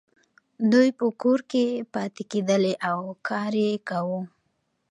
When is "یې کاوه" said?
3.65-4.21